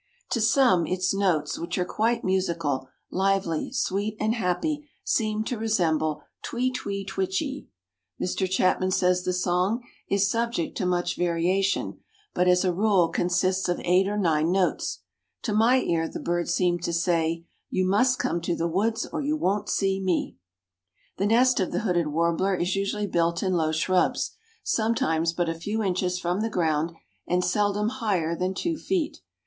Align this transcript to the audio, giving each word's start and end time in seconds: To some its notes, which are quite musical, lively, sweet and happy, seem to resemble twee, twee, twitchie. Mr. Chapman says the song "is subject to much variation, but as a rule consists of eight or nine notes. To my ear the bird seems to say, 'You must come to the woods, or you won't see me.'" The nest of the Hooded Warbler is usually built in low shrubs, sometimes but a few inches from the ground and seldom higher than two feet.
To 0.31 0.41
some 0.41 0.87
its 0.87 1.13
notes, 1.13 1.59
which 1.59 1.77
are 1.77 1.85
quite 1.85 2.23
musical, 2.23 2.87
lively, 3.11 3.71
sweet 3.71 4.17
and 4.19 4.33
happy, 4.33 4.89
seem 5.03 5.43
to 5.43 5.59
resemble 5.59 6.23
twee, 6.41 6.71
twee, 6.73 7.05
twitchie. 7.05 7.67
Mr. 8.19 8.49
Chapman 8.49 8.89
says 8.89 9.21
the 9.23 9.31
song 9.31 9.83
"is 10.09 10.27
subject 10.27 10.75
to 10.77 10.87
much 10.87 11.15
variation, 11.17 11.99
but 12.33 12.47
as 12.47 12.65
a 12.65 12.73
rule 12.73 13.09
consists 13.09 13.69
of 13.69 13.79
eight 13.81 14.07
or 14.07 14.17
nine 14.17 14.51
notes. 14.51 15.03
To 15.43 15.53
my 15.53 15.77
ear 15.81 16.07
the 16.09 16.19
bird 16.19 16.49
seems 16.49 16.83
to 16.85 16.93
say, 16.93 17.45
'You 17.69 17.85
must 17.85 18.17
come 18.17 18.41
to 18.41 18.55
the 18.55 18.67
woods, 18.67 19.05
or 19.05 19.21
you 19.21 19.37
won't 19.37 19.69
see 19.69 20.01
me.'" 20.01 20.35
The 21.17 21.27
nest 21.27 21.59
of 21.59 21.71
the 21.71 21.81
Hooded 21.81 22.07
Warbler 22.07 22.55
is 22.55 22.75
usually 22.75 23.05
built 23.05 23.43
in 23.43 23.53
low 23.53 23.71
shrubs, 23.71 24.31
sometimes 24.63 25.31
but 25.31 25.47
a 25.47 25.53
few 25.53 25.83
inches 25.83 26.17
from 26.17 26.41
the 26.41 26.49
ground 26.49 26.91
and 27.27 27.45
seldom 27.45 27.89
higher 27.89 28.35
than 28.35 28.55
two 28.55 28.77
feet. 28.79 29.21